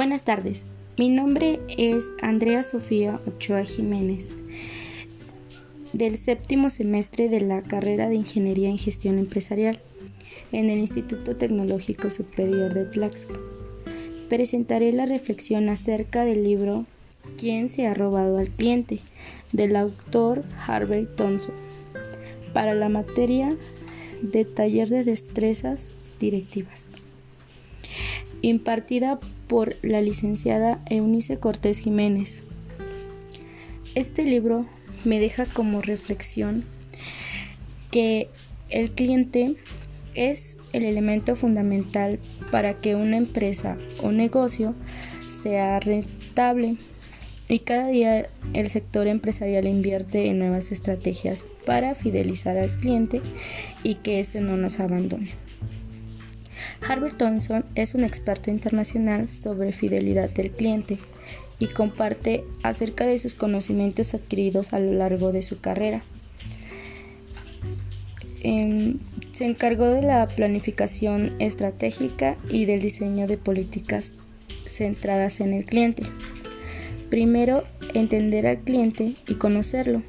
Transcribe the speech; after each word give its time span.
Buenas 0.00 0.24
tardes, 0.24 0.64
mi 0.96 1.10
nombre 1.10 1.60
es 1.68 2.04
Andrea 2.22 2.62
Sofía 2.62 3.20
Ochoa 3.26 3.64
Jiménez, 3.64 4.30
del 5.92 6.16
séptimo 6.16 6.70
semestre 6.70 7.28
de 7.28 7.42
la 7.42 7.60
carrera 7.60 8.08
de 8.08 8.14
Ingeniería 8.14 8.70
en 8.70 8.78
Gestión 8.78 9.18
Empresarial 9.18 9.78
en 10.52 10.70
el 10.70 10.78
Instituto 10.78 11.36
Tecnológico 11.36 12.08
Superior 12.08 12.72
de 12.72 12.86
Tlaxcala. 12.86 13.40
Presentaré 14.30 14.90
la 14.92 15.04
reflexión 15.04 15.68
acerca 15.68 16.24
del 16.24 16.44
libro 16.44 16.86
¿Quién 17.36 17.68
se 17.68 17.86
ha 17.86 17.92
robado 17.92 18.38
al 18.38 18.48
cliente? 18.48 19.00
del 19.52 19.76
autor 19.76 20.44
Harvey 20.66 21.06
Thompson 21.14 21.52
para 22.54 22.72
la 22.72 22.88
materia 22.88 23.50
de 24.22 24.46
taller 24.46 24.88
de 24.88 25.04
destrezas 25.04 25.88
directivas 26.18 26.90
impartida 28.42 29.18
por 29.48 29.74
la 29.82 30.00
licenciada 30.00 30.80
Eunice 30.86 31.38
Cortés 31.38 31.78
Jiménez. 31.78 32.40
Este 33.94 34.24
libro 34.24 34.66
me 35.04 35.18
deja 35.18 35.46
como 35.46 35.82
reflexión 35.82 36.64
que 37.90 38.28
el 38.68 38.92
cliente 38.92 39.56
es 40.14 40.58
el 40.72 40.84
elemento 40.84 41.36
fundamental 41.36 42.18
para 42.50 42.74
que 42.74 42.94
una 42.94 43.16
empresa 43.16 43.76
o 44.02 44.12
negocio 44.12 44.74
sea 45.42 45.80
rentable 45.80 46.76
y 47.48 47.60
cada 47.60 47.88
día 47.88 48.28
el 48.52 48.70
sector 48.70 49.08
empresarial 49.08 49.66
invierte 49.66 50.26
en 50.26 50.38
nuevas 50.38 50.70
estrategias 50.70 51.44
para 51.66 51.96
fidelizar 51.96 52.56
al 52.56 52.70
cliente 52.78 53.20
y 53.82 53.96
que 53.96 54.20
éste 54.20 54.40
no 54.40 54.56
nos 54.56 54.78
abandone. 54.78 55.32
Harbert 56.86 57.18
Thompson 57.18 57.64
es 57.74 57.94
un 57.94 58.04
experto 58.04 58.50
internacional 58.50 59.28
sobre 59.28 59.72
fidelidad 59.72 60.30
del 60.30 60.50
cliente 60.50 60.98
y 61.58 61.66
comparte 61.66 62.44
acerca 62.62 63.06
de 63.06 63.18
sus 63.18 63.34
conocimientos 63.34 64.14
adquiridos 64.14 64.72
a 64.72 64.80
lo 64.80 64.92
largo 64.92 65.32
de 65.32 65.42
su 65.42 65.60
carrera. 65.60 66.02
Em, 68.42 68.98
se 69.32 69.44
encargó 69.44 69.86
de 69.86 70.02
la 70.02 70.26
planificación 70.26 71.32
estratégica 71.38 72.36
y 72.50 72.64
del 72.64 72.80
diseño 72.80 73.26
de 73.26 73.36
políticas 73.36 74.14
centradas 74.66 75.40
en 75.40 75.52
el 75.52 75.66
cliente. 75.66 76.04
Primero, 77.10 77.64
entender 77.92 78.46
al 78.46 78.60
cliente 78.60 79.12
y 79.28 79.34
conocerlo 79.34 80.02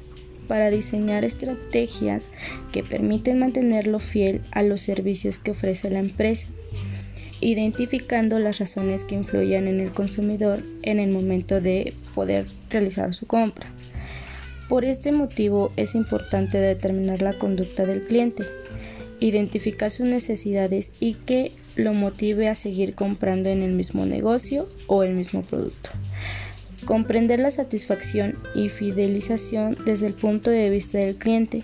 para 0.52 0.68
diseñar 0.68 1.24
estrategias 1.24 2.26
que 2.72 2.82
permiten 2.82 3.38
mantenerlo 3.38 4.00
fiel 4.00 4.42
a 4.50 4.62
los 4.62 4.82
servicios 4.82 5.38
que 5.38 5.52
ofrece 5.52 5.88
la 5.88 6.00
empresa 6.00 6.46
identificando 7.40 8.38
las 8.38 8.58
razones 8.58 9.02
que 9.04 9.14
influyen 9.14 9.66
en 9.66 9.80
el 9.80 9.92
consumidor 9.92 10.62
en 10.82 11.00
el 11.00 11.08
momento 11.08 11.62
de 11.62 11.94
poder 12.14 12.44
realizar 12.68 13.14
su 13.14 13.26
compra. 13.26 13.66
Por 14.68 14.84
este 14.84 15.10
motivo 15.10 15.72
es 15.78 15.94
importante 15.94 16.58
determinar 16.58 17.22
la 17.22 17.38
conducta 17.38 17.86
del 17.86 18.02
cliente, 18.02 18.44
identificar 19.20 19.90
sus 19.90 20.06
necesidades 20.06 20.90
y 21.00 21.14
que 21.14 21.52
lo 21.76 21.94
motive 21.94 22.48
a 22.48 22.54
seguir 22.54 22.94
comprando 22.94 23.48
en 23.48 23.62
el 23.62 23.72
mismo 23.72 24.04
negocio 24.04 24.68
o 24.86 25.02
el 25.02 25.14
mismo 25.14 25.40
producto. 25.40 25.88
Comprender 26.84 27.38
la 27.38 27.52
satisfacción 27.52 28.34
y 28.56 28.68
fidelización 28.68 29.76
desde 29.84 30.08
el 30.08 30.14
punto 30.14 30.50
de 30.50 30.68
vista 30.68 30.98
del 30.98 31.14
cliente, 31.14 31.62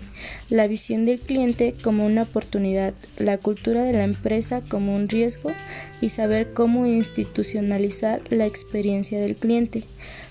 la 0.49 0.67
visión 0.67 1.05
del 1.05 1.19
cliente 1.19 1.75
como 1.83 2.05
una 2.05 2.23
oportunidad, 2.23 2.93
la 3.17 3.37
cultura 3.37 3.83
de 3.83 3.93
la 3.93 4.05
empresa 4.05 4.61
como 4.61 4.95
un 4.95 5.09
riesgo 5.09 5.51
y 5.99 6.09
saber 6.09 6.53
cómo 6.53 6.85
institucionalizar 6.85 8.21
la 8.29 8.45
experiencia 8.45 9.19
del 9.19 9.35
cliente 9.35 9.83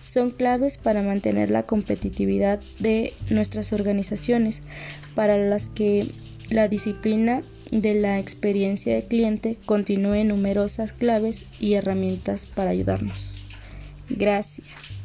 son 0.03 0.31
claves 0.31 0.79
para 0.79 1.03
mantener 1.03 1.51
la 1.51 1.65
competitividad 1.65 2.61
de 2.79 3.13
nuestras 3.29 3.75
organizaciones, 3.75 4.63
para 5.15 5.37
las 5.37 5.67
que 5.67 6.09
la 6.49 6.67
disciplina 6.69 7.43
de 7.71 7.95
la 7.95 8.19
experiencia 8.19 8.95
del 8.95 9.05
cliente 9.05 9.59
continúe 9.67 10.25
numerosas 10.25 10.93
claves 10.93 11.45
y 11.61 11.75
herramientas 11.75 12.47
para 12.47 12.71
ayudarnos. 12.71 13.38
Gracias. 14.11 14.98